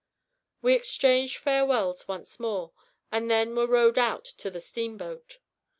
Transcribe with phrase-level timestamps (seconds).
[0.63, 2.71] We exchanged farewells once more,
[3.11, 5.37] and then were rowed out to the steamboat.